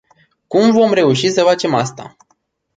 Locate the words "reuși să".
0.93-1.43